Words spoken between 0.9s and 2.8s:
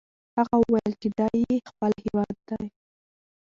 چې دا یې خپل هیواد دی.